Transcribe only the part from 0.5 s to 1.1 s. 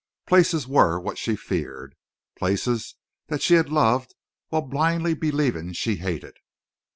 were